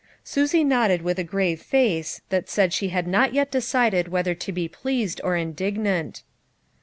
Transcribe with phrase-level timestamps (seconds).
[0.23, 4.51] Susie nodded with a grave face that said she had not yet decided whether to
[4.51, 6.23] be pleased or indignant.